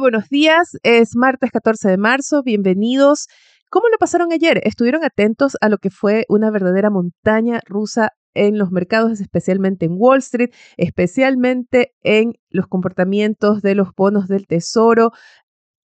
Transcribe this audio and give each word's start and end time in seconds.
Muy 0.00 0.12
buenos 0.12 0.30
días, 0.30 0.78
es 0.82 1.14
martes 1.14 1.50
14 1.50 1.90
de 1.90 1.98
marzo, 1.98 2.42
bienvenidos. 2.42 3.26
¿Cómo 3.68 3.88
lo 3.92 3.98
pasaron 3.98 4.32
ayer? 4.32 4.58
¿Estuvieron 4.64 5.04
atentos 5.04 5.58
a 5.60 5.68
lo 5.68 5.76
que 5.76 5.90
fue 5.90 6.24
una 6.30 6.50
verdadera 6.50 6.88
montaña 6.88 7.60
rusa 7.66 8.08
en 8.32 8.56
los 8.56 8.70
mercados, 8.70 9.20
especialmente 9.20 9.84
en 9.84 9.96
Wall 9.98 10.20
Street, 10.20 10.54
especialmente 10.78 11.92
en 12.02 12.32
los 12.48 12.66
comportamientos 12.66 13.60
de 13.60 13.74
los 13.74 13.88
bonos 13.94 14.26
del 14.26 14.46
tesoro? 14.46 15.10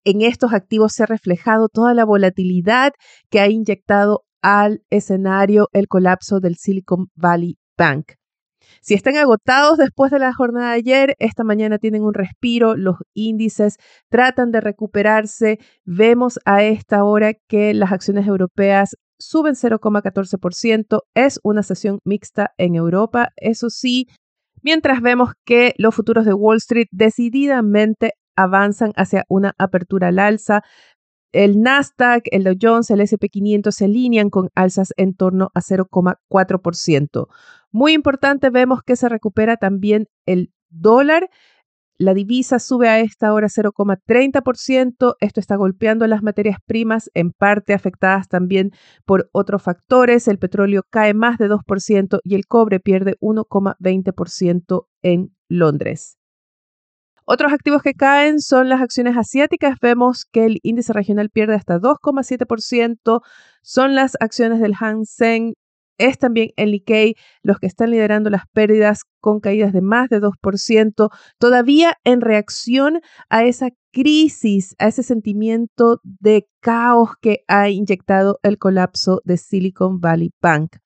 En 0.04 0.20
estos 0.24 0.52
activos 0.52 0.92
se 0.92 1.04
ha 1.04 1.06
reflejado 1.06 1.70
toda 1.70 1.94
la 1.94 2.04
volatilidad 2.04 2.92
que 3.30 3.40
ha 3.40 3.48
inyectado 3.48 4.26
al 4.42 4.84
escenario 4.90 5.70
el 5.72 5.88
colapso 5.88 6.42
del 6.42 6.58
Silicon 6.58 7.08
Valley 7.16 7.60
Bank. 7.78 8.16
Si 8.84 8.96
están 8.96 9.16
agotados 9.16 9.78
después 9.78 10.12
de 10.12 10.18
la 10.18 10.34
jornada 10.34 10.70
de 10.70 10.78
ayer, 10.78 11.16
esta 11.20 11.44
mañana 11.44 11.78
tienen 11.78 12.02
un 12.02 12.16
respiro, 12.16 12.76
los 12.76 12.96
índices 13.14 13.78
tratan 14.10 14.50
de 14.50 14.60
recuperarse. 14.60 15.60
Vemos 15.86 16.40
a 16.46 16.64
esta 16.64 17.04
hora 17.04 17.34
que 17.48 17.76
las 17.76 17.92
acciones 17.92 18.26
europeas 18.26 18.96
suben 19.20 19.54
0,14%. 19.54 21.02
Es 21.14 21.40
una 21.44 21.62
sesión 21.62 22.00
mixta 22.06 22.54
en 22.58 22.74
Europa, 22.74 23.30
eso 23.36 23.70
sí, 23.70 24.08
mientras 24.64 25.02
vemos 25.02 25.34
que 25.46 25.76
los 25.78 25.94
futuros 25.94 26.26
de 26.26 26.34
Wall 26.34 26.58
Street 26.58 26.88
decididamente 26.92 28.14
avanzan 28.36 28.94
hacia 28.96 29.26
una 29.30 29.54
apertura 29.60 30.08
al 30.08 30.18
alza. 30.18 30.64
El 31.32 31.62
Nasdaq, 31.62 32.24
el 32.32 32.44
Dow 32.44 32.56
Jones, 32.60 32.90
el 32.90 33.00
SP500 33.00 33.72
se 33.72 33.86
alinean 33.86 34.32
con 34.32 34.50
alzas 34.56 34.92
en 34.98 35.14
torno 35.14 35.50
a 35.54 35.62
0,4%. 35.62 37.28
Muy 37.72 37.94
importante, 37.94 38.50
vemos 38.50 38.84
que 38.84 38.96
se 38.96 39.10
recupera 39.10 39.58
también 39.58 40.08
el 40.26 40.52
dólar. 40.70 41.30
La 41.98 42.14
divisa 42.14 42.58
sube 42.58 42.90
a 42.90 43.00
esta 43.00 43.32
hora 43.32 43.48
0,30%. 43.48 45.16
Esto 45.20 45.40
está 45.40 45.56
golpeando 45.56 46.08
las 46.08 46.24
materias 46.24 46.58
primas, 46.66 47.12
en 47.14 47.32
parte 47.32 47.74
afectadas 47.74 48.28
también 48.28 48.72
por 49.06 49.30
otros 49.34 49.62
factores. 49.62 50.28
El 50.28 50.40
petróleo 50.40 50.82
cae 50.90 51.14
más 51.14 51.38
de 51.38 51.48
2% 51.48 52.20
y 52.24 52.36
el 52.36 52.48
cobre 52.48 52.80
pierde 52.80 53.18
1,20% 53.22 54.88
en 55.04 55.36
Londres. 55.48 56.18
Otros 57.26 57.54
activos 57.54 57.84
que 57.84 57.94
caen 57.94 58.42
son 58.42 58.68
las 58.68 58.82
acciones 58.82 59.16
asiáticas. 59.16 59.78
Vemos 59.80 60.26
que 60.26 60.46
el 60.46 60.60
índice 60.64 60.92
regional 60.92 61.30
pierde 61.30 61.54
hasta 61.54 61.80
2,7%. 61.80 63.22
Son 63.62 63.96
las 63.96 64.18
acciones 64.20 64.60
del 64.60 64.74
Hang 64.74 65.06
Seng. 65.06 65.54
Es 66.02 66.18
también 66.18 66.50
el 66.56 66.72
Nikkei 66.72 67.14
los 67.44 67.60
que 67.60 67.68
están 67.68 67.92
liderando 67.92 68.32
las 68.32 68.46
pérdidas 68.52 69.04
con 69.20 69.40
caídas 69.40 69.72
de 69.72 69.82
más 69.82 70.10
de 70.10 70.20
2%, 70.20 71.10
todavía 71.38 71.94
en 72.04 72.22
reacción 72.22 73.02
a 73.30 73.44
esa 73.44 73.70
crisis, 73.92 74.76
a 74.80 74.88
ese 74.88 75.04
sentimiento 75.04 76.00
de 76.04 76.48
caos 76.60 77.12
que 77.22 77.44
ha 77.48 77.70
inyectado 77.70 78.40
el 78.42 78.58
colapso 78.58 79.22
de 79.26 79.38
Silicon 79.38 80.00
Valley 80.00 80.32
Bank. 80.42 80.78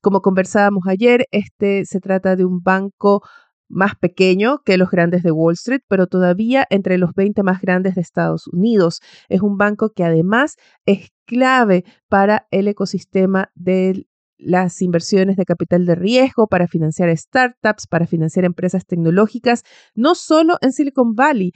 Como 0.00 0.20
conversábamos 0.20 0.82
ayer, 0.88 1.26
este 1.30 1.84
se 1.84 2.00
trata 2.00 2.34
de 2.34 2.44
un 2.44 2.60
banco 2.60 3.22
más 3.68 3.94
pequeño 3.94 4.62
que 4.64 4.76
los 4.76 4.90
grandes 4.90 5.22
de 5.22 5.30
Wall 5.30 5.54
Street, 5.54 5.82
pero 5.88 6.08
todavía 6.08 6.66
entre 6.70 6.98
los 6.98 7.14
20 7.14 7.44
más 7.44 7.60
grandes 7.60 7.94
de 7.94 8.00
Estados 8.00 8.48
Unidos. 8.48 9.00
Es 9.28 9.42
un 9.42 9.58
banco 9.58 9.92
que 9.94 10.02
además 10.02 10.56
es 10.86 11.10
clave 11.24 11.84
para 12.08 12.48
el 12.50 12.66
ecosistema 12.66 13.52
de 13.54 14.06
las 14.42 14.80
inversiones 14.82 15.36
de 15.36 15.44
capital 15.44 15.86
de 15.86 15.94
riesgo, 15.94 16.46
para 16.46 16.66
financiar 16.66 17.16
startups, 17.16 17.86
para 17.86 18.06
financiar 18.06 18.44
empresas 18.44 18.86
tecnológicas, 18.86 19.62
no 19.94 20.14
solo 20.14 20.56
en 20.60 20.72
Silicon 20.72 21.14
Valley, 21.14 21.52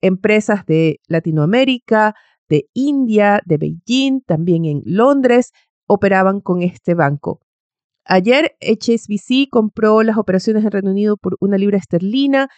empresas 0.00 0.66
de 0.66 1.00
Latinoamérica, 1.08 2.14
de 2.48 2.68
India, 2.74 3.40
de 3.44 3.58
Beijing, 3.58 4.20
también 4.20 4.64
en 4.64 4.82
Londres, 4.84 5.52
operaban 5.86 6.40
con 6.40 6.62
este 6.62 6.94
banco. 6.94 7.40
Ayer 8.04 8.56
HSBC 8.60 9.48
compró 9.50 10.02
las 10.02 10.16
operaciones 10.16 10.64
en 10.64 10.70
Reino 10.70 10.90
Unido 10.90 11.16
por 11.16 11.36
una 11.40 11.58
libra 11.58 11.78
esterlina, 11.78 12.48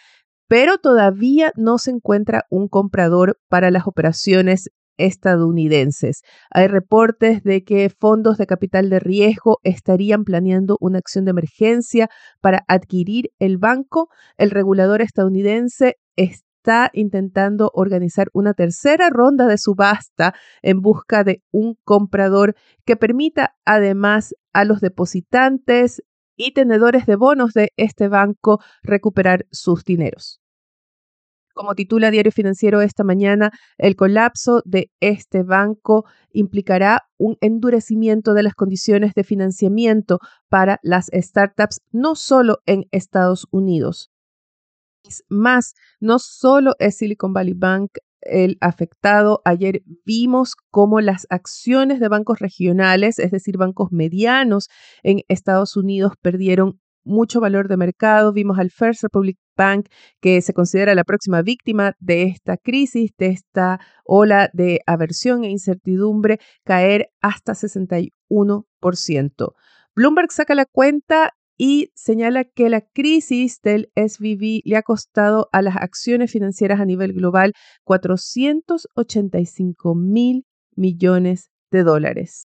pero 0.47 0.77
todavía 0.77 1.51
no 1.55 1.77
se 1.77 1.91
encuentra 1.91 2.45
un 2.49 2.67
comprador 2.67 3.39
para 3.49 3.71
las 3.71 3.87
operaciones 3.87 4.69
estadounidenses. 4.99 6.21
Hay 6.51 6.67
reportes 6.67 7.43
de 7.43 7.63
que 7.63 7.89
fondos 7.89 8.37
de 8.37 8.45
capital 8.45 8.89
de 8.89 8.99
riesgo 8.99 9.57
estarían 9.63 10.23
planeando 10.23 10.77
una 10.79 10.99
acción 10.99 11.25
de 11.25 11.31
emergencia 11.31 12.09
para 12.41 12.63
adquirir 12.67 13.31
el 13.39 13.57
banco. 13.57 14.09
El 14.37 14.51
regulador 14.51 15.01
estadounidense 15.01 15.95
está 16.15 16.91
intentando 16.93 17.71
organizar 17.73 18.27
una 18.33 18.53
tercera 18.53 19.09
ronda 19.09 19.47
de 19.47 19.57
subasta 19.57 20.35
en 20.61 20.81
busca 20.81 21.23
de 21.23 21.41
un 21.51 21.75
comprador 21.83 22.55
que 22.85 22.95
permita 22.95 23.55
además 23.65 24.35
a 24.53 24.65
los 24.65 24.81
depositantes 24.81 26.03
y 26.35 26.53
tenedores 26.53 27.05
de 27.05 27.15
bonos 27.15 27.53
de 27.53 27.69
este 27.77 28.07
banco 28.07 28.59
recuperar 28.83 29.45
sus 29.51 29.83
dineros. 29.83 30.39
Como 31.59 31.75
titula 31.75 32.09
Diario 32.09 32.31
Financiero 32.31 32.79
esta 32.79 33.03
mañana, 33.03 33.51
el 33.77 33.97
colapso 33.97 34.61
de 34.63 34.91
este 35.01 35.43
banco 35.43 36.05
implicará 36.31 37.09
un 37.17 37.35
endurecimiento 37.41 38.33
de 38.33 38.43
las 38.43 38.53
condiciones 38.53 39.13
de 39.13 39.25
financiamiento 39.25 40.19
para 40.47 40.79
las 40.83 41.11
startups, 41.13 41.81
no 41.91 42.15
solo 42.15 42.59
en 42.65 42.85
Estados 42.91 43.45
Unidos, 43.51 44.09
más, 45.27 45.73
no 45.99 46.17
solo 46.19 46.75
es 46.79 46.95
Silicon 46.95 47.33
Valley 47.33 47.55
Bank 47.57 47.91
el 48.21 48.57
afectado. 48.61 49.41
Ayer 49.43 49.81
vimos 50.05 50.55
cómo 50.71 51.01
las 51.01 51.27
acciones 51.29 51.99
de 51.99 52.07
bancos 52.07 52.39
regionales, 52.39 53.19
es 53.19 53.31
decir, 53.31 53.57
bancos 53.57 53.91
medianos 53.91 54.69
en 55.03 55.23
Estados 55.27 55.75
Unidos, 55.75 56.13
perdieron 56.21 56.79
mucho 57.09 57.41
valor 57.41 57.67
de 57.67 57.75
mercado. 57.75 58.31
Vimos 58.31 58.57
al 58.59 58.71
First 58.71 59.03
Republic 59.03 59.37
Bank, 59.57 59.89
que 60.21 60.41
se 60.41 60.53
considera 60.53 60.95
la 60.95 61.03
próxima 61.03 61.41
víctima 61.41 61.97
de 61.99 62.23
esta 62.23 62.55
crisis, 62.55 63.11
de 63.17 63.27
esta 63.27 63.81
ola 64.05 64.49
de 64.53 64.79
aversión 64.85 65.43
e 65.43 65.49
incertidumbre, 65.49 66.39
caer 66.63 67.09
hasta 67.21 67.51
61%. 67.53 69.53
Bloomberg 69.95 70.31
saca 70.31 70.55
la 70.55 70.63
cuenta 70.65 71.33
y 71.57 71.91
señala 71.93 72.45
que 72.45 72.69
la 72.69 72.79
crisis 72.79 73.59
del 73.61 73.91
SVB 73.97 74.61
le 74.63 74.77
ha 74.77 74.81
costado 74.81 75.49
a 75.51 75.61
las 75.61 75.75
acciones 75.75 76.31
financieras 76.31 76.79
a 76.79 76.85
nivel 76.85 77.11
global 77.11 77.51
485 77.83 79.95
mil 79.95 80.45
millones 80.73 81.49
de 81.69 81.83
dólares. 81.83 82.47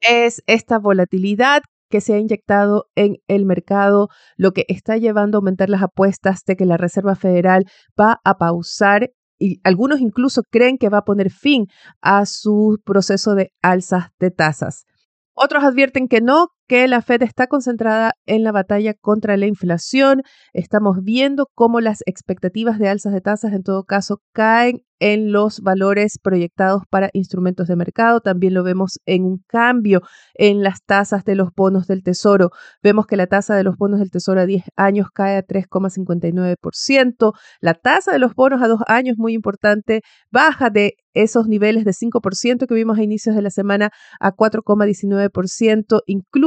Es 0.00 0.42
esta 0.46 0.78
volatilidad 0.78 1.60
que 1.96 2.02
se 2.02 2.12
ha 2.12 2.18
inyectado 2.18 2.90
en 2.94 3.16
el 3.26 3.46
mercado 3.46 4.10
lo 4.36 4.52
que 4.52 4.66
está 4.68 4.98
llevando 4.98 5.36
a 5.36 5.40
aumentar 5.40 5.70
las 5.70 5.80
apuestas 5.80 6.44
de 6.44 6.54
que 6.54 6.66
la 6.66 6.76
Reserva 6.76 7.14
Federal 7.14 7.64
va 7.98 8.20
a 8.22 8.36
pausar 8.36 9.12
y 9.38 9.60
algunos 9.64 10.00
incluso 10.00 10.42
creen 10.50 10.76
que 10.76 10.90
va 10.90 10.98
a 10.98 11.04
poner 11.04 11.30
fin 11.30 11.68
a 12.02 12.26
su 12.26 12.76
proceso 12.84 13.34
de 13.34 13.54
alzas 13.62 14.08
de 14.18 14.30
tasas. 14.30 14.84
Otros 15.32 15.64
advierten 15.64 16.06
que 16.06 16.20
no, 16.20 16.48
que 16.68 16.88
la 16.88 17.02
Fed 17.02 17.22
está 17.22 17.46
concentrada 17.46 18.12
en 18.26 18.42
la 18.42 18.52
batalla 18.52 18.94
contra 18.94 19.36
la 19.36 19.46
inflación. 19.46 20.22
Estamos 20.52 20.98
viendo 21.02 21.48
cómo 21.54 21.80
las 21.80 22.02
expectativas 22.06 22.78
de 22.78 22.88
alzas 22.88 23.12
de 23.12 23.20
tasas 23.20 23.52
en 23.52 23.62
todo 23.62 23.84
caso 23.84 24.20
caen 24.32 24.82
en 24.98 25.32
los 25.32 25.60
valores 25.60 26.18
proyectados 26.22 26.82
para 26.88 27.10
instrumentos 27.12 27.68
de 27.68 27.76
mercado. 27.76 28.20
También 28.20 28.54
lo 28.54 28.62
vemos 28.62 28.98
en 29.04 29.24
un 29.24 29.42
cambio 29.46 30.00
en 30.34 30.62
las 30.62 30.82
tasas 30.84 31.24
de 31.24 31.34
los 31.34 31.50
bonos 31.54 31.86
del 31.86 32.02
Tesoro. 32.02 32.50
Vemos 32.82 33.06
que 33.06 33.16
la 33.16 33.26
tasa 33.26 33.54
de 33.54 33.64
los 33.64 33.76
bonos 33.76 34.00
del 34.00 34.10
Tesoro 34.10 34.40
a 34.40 34.46
10 34.46 34.64
años 34.76 35.08
cae 35.12 35.36
a 35.36 35.42
3,59%. 35.42 37.32
La 37.60 37.74
tasa 37.74 38.12
de 38.12 38.18
los 38.18 38.34
bonos 38.34 38.62
a 38.62 38.68
2 38.68 38.80
años, 38.86 39.16
muy 39.18 39.34
importante, 39.34 40.00
baja 40.30 40.70
de 40.70 40.94
esos 41.14 41.46
niveles 41.48 41.84
de 41.84 41.92
5% 41.92 42.66
que 42.66 42.74
vimos 42.74 42.98
a 42.98 43.02
inicios 43.02 43.34
de 43.34 43.42
la 43.42 43.50
semana 43.50 43.90
a 44.20 44.32
4,19%. 44.32 46.00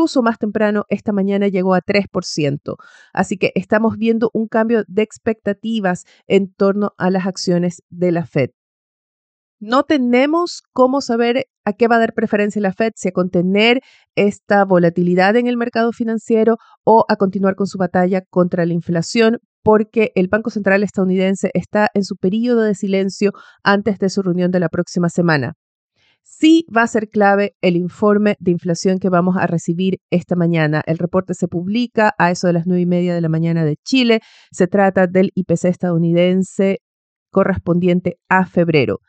Incluso 0.09 0.23
más 0.23 0.39
temprano, 0.39 0.85
esta 0.89 1.11
mañana 1.11 1.49
llegó 1.49 1.75
a 1.75 1.81
3%. 1.81 2.77
Así 3.13 3.37
que 3.37 3.51
estamos 3.53 3.95
viendo 3.95 4.31
un 4.33 4.47
cambio 4.47 4.83
de 4.87 5.03
expectativas 5.03 6.05
en 6.25 6.51
torno 6.51 6.93
a 6.97 7.11
las 7.11 7.27
acciones 7.27 7.83
de 7.91 8.11
la 8.11 8.25
Fed. 8.25 8.49
No 9.59 9.83
tenemos 9.83 10.63
cómo 10.73 11.01
saber 11.01 11.45
a 11.63 11.73
qué 11.73 11.87
va 11.87 11.97
a 11.97 11.99
dar 11.99 12.15
preferencia 12.15 12.59
la 12.59 12.73
Fed, 12.73 12.93
si 12.95 13.09
a 13.09 13.11
contener 13.11 13.81
esta 14.15 14.65
volatilidad 14.65 15.35
en 15.35 15.45
el 15.45 15.57
mercado 15.57 15.91
financiero 15.91 16.57
o 16.83 17.05
a 17.07 17.15
continuar 17.15 17.53
con 17.53 17.67
su 17.67 17.77
batalla 17.77 18.23
contra 18.31 18.65
la 18.65 18.73
inflación, 18.73 19.37
porque 19.61 20.11
el 20.15 20.27
Banco 20.27 20.49
Central 20.49 20.81
estadounidense 20.81 21.51
está 21.53 21.89
en 21.93 22.03
su 22.03 22.15
periodo 22.15 22.63
de 22.63 22.73
silencio 22.73 23.31
antes 23.63 23.99
de 23.99 24.09
su 24.09 24.23
reunión 24.23 24.49
de 24.49 24.59
la 24.59 24.69
próxima 24.69 25.09
semana. 25.09 25.53
Sí 26.31 26.67
va 26.73 26.83
a 26.83 26.87
ser 26.87 27.09
clave 27.09 27.55
el 27.59 27.75
informe 27.75 28.37
de 28.39 28.51
inflación 28.51 28.99
que 28.99 29.09
vamos 29.09 29.35
a 29.35 29.47
recibir 29.47 29.99
esta 30.11 30.35
mañana. 30.35 30.83
El 30.85 30.99
reporte 30.99 31.33
se 31.33 31.47
publica 31.47 32.13
a 32.19 32.29
eso 32.29 32.45
de 32.45 32.53
las 32.53 32.67
nueve 32.67 32.81
y 32.81 32.85
media 32.85 33.15
de 33.15 33.21
la 33.21 33.29
mañana 33.29 33.65
de 33.65 33.77
Chile. 33.83 34.21
Se 34.51 34.67
trata 34.67 35.07
del 35.07 35.31
IPC 35.33 35.65
estadounidense 35.65 36.81
correspondiente 37.31 38.19
a 38.29 38.45
febrero. 38.45 38.99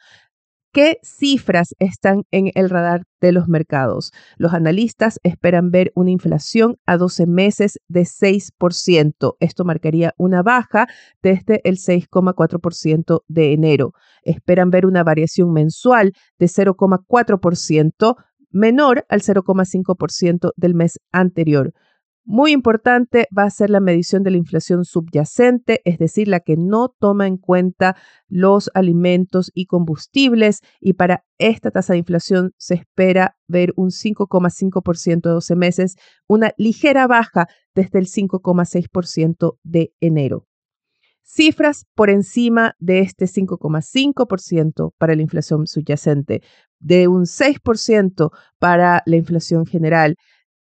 ¿Qué 0.73 0.99
cifras 1.03 1.75
están 1.81 2.23
en 2.31 2.53
el 2.55 2.71
radar 2.71 3.03
de 3.21 3.33
los 3.33 3.49
mercados? 3.49 4.13
Los 4.37 4.55
analistas 4.55 5.19
esperan 5.25 5.73
ver 5.73 5.91
una 5.97 6.13
inflación 6.13 6.77
a 6.87 6.97
12 6.97 7.27
meses 7.27 7.81
de 7.89 8.03
6%. 8.03 9.37
Esto 9.41 9.65
marcaría 9.65 10.15
una 10.17 10.45
baja 10.45 10.87
desde 11.23 11.61
el 11.65 11.79
6,4% 11.79 13.23
de 13.27 13.53
enero. 13.53 13.95
Esperan 14.23 14.71
ver 14.71 14.87
una 14.87 15.03
variación 15.03 15.53
mensual 15.53 16.13
de 16.39 16.47
0,4% 16.47 18.15
menor 18.53 19.05
al 19.09 19.23
0,5% 19.23 20.53
del 20.55 20.75
mes 20.77 21.01
anterior. 21.11 21.73
Muy 22.25 22.53
importante 22.53 23.27
va 23.37 23.45
a 23.45 23.51
ser 23.51 23.71
la 23.71 23.81
medición 23.81 24.23
de 24.23 24.31
la 24.31 24.37
inflación 24.37 24.85
subyacente, 24.85 25.81
es 25.85 25.99
decir, 25.99 26.29
la 26.29 26.41
que 26.41 26.57
no 26.57 26.89
toma 26.89 27.27
en 27.27 27.39
cuenta 27.39 27.97
los 28.29 28.71
alimentos 28.75 29.51
y 29.55 29.67
combustibles. 29.67 30.61
Y 30.81 30.93
para 30.93 31.25
esta 31.39 31.71
tasa 31.71 31.95
de 31.95 32.01
inflación 32.01 32.53
se 32.59 32.75
espera 32.75 33.37
ver 33.49 33.73
un 33.77 33.91
5,5% 33.91 35.23
de 35.23 35.31
12 35.31 35.57
meses, 35.57 35.97
una 36.29 36.53
ligera 36.59 37.07
baja 37.07 37.47
desde 37.75 37.99
el 37.99 38.07
5,6% 38.07 39.59
de 39.63 39.93
enero. 40.01 40.47
Cifras 41.23 41.87
por 41.95 42.11
encima 42.11 42.75
de 42.79 43.01
este 43.01 43.27
5,5% 43.27 44.93
para 44.99 45.15
la 45.15 45.23
inflación 45.23 45.67
subyacente, 45.67 46.43
de 46.81 47.09
un 47.09 47.25
6% 47.25 48.31
para 48.59 49.03
la 49.07 49.17
inflación 49.17 49.65
general 49.65 50.17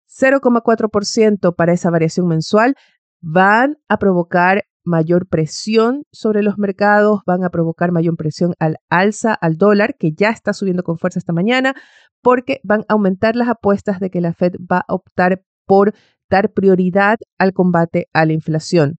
0,4% 0.08 1.54
para 1.54 1.72
esa 1.72 1.90
variación 1.90 2.26
mensual 2.26 2.74
van 3.20 3.76
a 3.88 3.98
provocar 3.98 4.64
mayor 4.84 5.26
presión 5.26 6.04
sobre 6.12 6.42
los 6.42 6.58
mercados, 6.58 7.20
van 7.26 7.44
a 7.44 7.50
provocar 7.50 7.90
mayor 7.90 8.16
presión 8.16 8.54
al 8.58 8.76
alza 8.88 9.34
al 9.34 9.56
dólar, 9.56 9.96
que 9.98 10.12
ya 10.12 10.30
está 10.30 10.52
subiendo 10.52 10.84
con 10.84 10.96
fuerza 10.96 11.18
esta 11.18 11.32
mañana, 11.32 11.74
porque 12.22 12.60
van 12.62 12.82
a 12.82 12.94
aumentar 12.94 13.36
las 13.36 13.48
apuestas 13.48 14.00
de 14.00 14.10
que 14.10 14.20
la 14.20 14.32
Fed 14.32 14.54
va 14.60 14.84
a 14.86 14.94
optar 14.94 15.42
por 15.66 15.92
dar 16.30 16.52
prioridad 16.52 17.18
al 17.38 17.52
combate 17.52 18.06
a 18.12 18.24
la 18.24 18.32
inflación. 18.32 18.96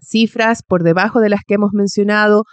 Cifras 0.00 0.62
por 0.62 0.82
debajo 0.82 1.20
de 1.20 1.30
las 1.30 1.40
que 1.46 1.54
hemos 1.54 1.72
mencionado 1.72 2.44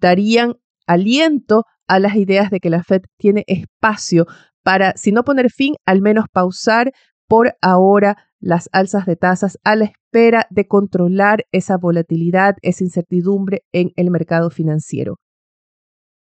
darían 0.00 0.54
aliento 0.86 1.64
a 1.86 1.98
las 1.98 2.16
ideas 2.16 2.50
de 2.50 2.60
que 2.60 2.70
la 2.70 2.82
Fed 2.82 3.02
tiene 3.18 3.44
espacio 3.46 4.26
para, 4.64 4.94
si 4.96 5.12
no 5.12 5.22
poner 5.22 5.50
fin, 5.50 5.76
al 5.86 6.00
menos 6.02 6.24
pausar 6.32 6.92
por 7.28 7.54
ahora 7.60 8.16
las 8.40 8.68
alzas 8.72 9.06
de 9.06 9.16
tasas 9.16 9.58
a 9.62 9.76
la 9.76 9.84
espera 9.84 10.46
de 10.50 10.66
controlar 10.66 11.44
esa 11.52 11.76
volatilidad, 11.76 12.56
esa 12.62 12.84
incertidumbre 12.84 13.62
en 13.72 13.92
el 13.96 14.10
mercado 14.10 14.50
financiero. 14.50 15.18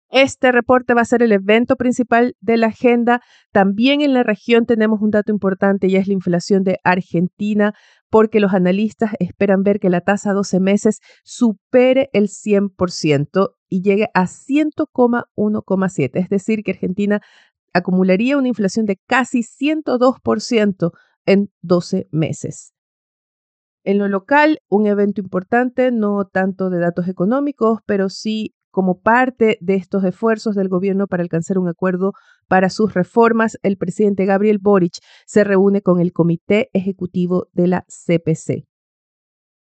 Este 0.10 0.54
reporte 0.54 0.94
va 0.94 1.02
a 1.02 1.06
ser 1.06 1.22
el 1.22 1.34
evento 1.34 1.76
principal 1.76 2.36
de 2.40 2.56
la 2.56 2.68
agenda. 2.68 3.22
También 3.52 4.00
en 4.02 4.14
la 4.14 4.24
región 4.24 4.66
tenemos 4.66 5.02
un 5.02 5.12
dato 5.12 5.34
importante 5.34 5.88
y 5.88 5.98
es 5.98 6.08
la 6.08 6.14
inflación 6.14 6.64
de 6.64 6.78
Argentina, 6.84 7.74
porque 8.10 8.40
los 8.40 8.54
analistas 8.54 9.12
esperan 9.20 9.64
ver 9.64 9.80
que 9.80 9.90
la 9.90 10.00
tasa 10.00 10.32
a 10.32 10.34
12 10.34 10.62
meses 10.62 11.02
supere 11.24 12.10
el 12.14 12.30
100% 12.30 13.50
y 13.68 13.82
llegue 13.82 14.08
a 14.14 14.28
100,1,7. 14.28 16.12
Es 16.14 16.30
decir, 16.30 16.64
que 16.64 16.72
Argentina 16.72 17.20
acumularía 17.78 18.38
una 18.38 18.48
inflación 18.48 18.86
de 18.86 18.98
casi 19.08 19.42
102% 19.44 20.92
en 21.26 21.52
12 21.62 22.08
meses. 22.12 22.74
En 23.84 24.00
lo 24.00 24.08
local, 24.08 24.60
un 24.68 24.86
evento 24.86 25.22
importante, 25.22 25.92
no 25.92 26.26
tanto 26.26 26.70
de 26.70 26.80
datos 26.80 27.08
económicos, 27.08 27.80
pero 27.86 28.10
sí 28.10 28.54
como 28.70 29.00
parte 29.00 29.58
de 29.62 29.76
estos 29.76 30.04
esfuerzos 30.04 30.56
del 30.56 30.70
gobierno 30.70 31.08
para 31.08 31.24
alcanzar 31.24 31.58
un 31.58 31.68
acuerdo 31.68 32.12
para 32.48 32.70
sus 32.70 32.94
reformas, 32.94 33.58
el 33.64 33.78
presidente 33.78 34.26
Gabriel 34.26 34.60
Boric 34.62 34.96
se 35.26 35.44
reúne 35.44 35.82
con 35.82 36.00
el 36.00 36.12
Comité 36.14 36.70
Ejecutivo 36.74 37.48
de 37.54 37.68
la 37.68 37.86
CPC. 37.88 38.68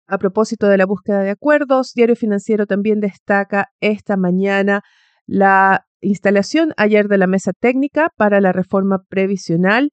A 0.07 0.17
propósito 0.17 0.67
de 0.67 0.77
la 0.77 0.85
búsqueda 0.85 1.21
de 1.21 1.31
acuerdos, 1.31 1.93
Diario 1.93 2.15
Financiero 2.15 2.65
también 2.65 2.99
destaca 2.99 3.69
esta 3.81 4.15
mañana 4.15 4.83
la 5.25 5.85
instalación 6.03 6.73
ayer 6.77 7.07
de 7.07 7.17
la 7.17 7.27
mesa 7.27 7.51
técnica 7.59 8.09
para 8.15 8.41
la 8.41 8.51
reforma 8.51 9.03
previsional 9.09 9.89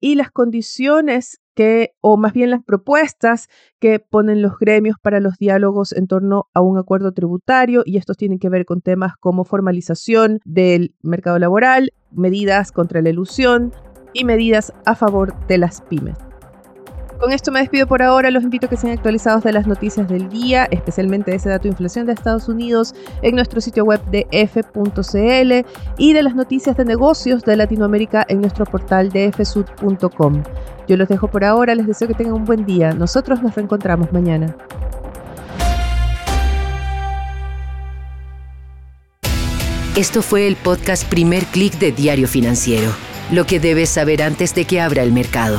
y 0.00 0.16
las 0.16 0.30
condiciones 0.30 1.38
que, 1.54 1.90
o 2.00 2.16
más 2.16 2.32
bien 2.32 2.50
las 2.50 2.62
propuestas 2.62 3.48
que 3.80 4.00
ponen 4.00 4.42
los 4.42 4.58
gremios 4.58 4.96
para 5.00 5.20
los 5.20 5.38
diálogos 5.38 5.92
en 5.92 6.06
torno 6.06 6.44
a 6.52 6.60
un 6.60 6.78
acuerdo 6.78 7.12
tributario, 7.12 7.82
y 7.86 7.96
estos 7.96 8.16
tienen 8.16 8.38
que 8.38 8.48
ver 8.48 8.64
con 8.64 8.80
temas 8.80 9.12
como 9.18 9.44
formalización 9.44 10.40
del 10.44 10.94
mercado 11.02 11.38
laboral, 11.38 11.90
medidas 12.10 12.72
contra 12.72 13.02
la 13.02 13.10
ilusión 13.10 13.72
y 14.12 14.24
medidas 14.24 14.72
a 14.84 14.94
favor 14.94 15.34
de 15.46 15.58
las 15.58 15.80
pymes. 15.82 16.18
Con 17.24 17.32
esto 17.32 17.50
me 17.50 17.60
despido 17.60 17.86
por 17.86 18.02
ahora. 18.02 18.30
Los 18.30 18.42
invito 18.42 18.66
a 18.66 18.68
que 18.68 18.76
sean 18.76 18.92
actualizados 18.92 19.44
de 19.44 19.52
las 19.54 19.66
noticias 19.66 20.06
del 20.06 20.28
día, 20.28 20.68
especialmente 20.70 21.30
de 21.30 21.38
ese 21.38 21.48
dato 21.48 21.62
de 21.62 21.70
inflación 21.70 22.04
de 22.04 22.12
Estados 22.12 22.50
Unidos 22.50 22.94
en 23.22 23.34
nuestro 23.34 23.62
sitio 23.62 23.82
web 23.86 24.04
de 24.10 24.26
f.cl 24.30 25.66
y 25.96 26.12
de 26.12 26.22
las 26.22 26.34
noticias 26.34 26.76
de 26.76 26.84
negocios 26.84 27.42
de 27.44 27.56
Latinoamérica 27.56 28.26
en 28.28 28.42
nuestro 28.42 28.66
portal 28.66 29.08
de 29.08 29.32
fsud.com. 29.32 30.42
Yo 30.86 30.98
los 30.98 31.08
dejo 31.08 31.28
por 31.28 31.44
ahora, 31.44 31.74
les 31.74 31.86
deseo 31.86 32.08
que 32.08 32.12
tengan 32.12 32.34
un 32.34 32.44
buen 32.44 32.66
día. 32.66 32.92
Nosotros 32.92 33.42
nos 33.42 33.54
reencontramos 33.54 34.12
mañana. 34.12 34.54
Esto 39.96 40.20
fue 40.20 40.46
el 40.46 40.56
podcast 40.56 41.08
Primer 41.08 41.44
Click 41.46 41.78
de 41.78 41.90
Diario 41.90 42.28
Financiero, 42.28 42.92
lo 43.32 43.46
que 43.46 43.60
debes 43.60 43.88
saber 43.88 44.22
antes 44.22 44.54
de 44.54 44.66
que 44.66 44.82
abra 44.82 45.02
el 45.02 45.12
mercado. 45.12 45.58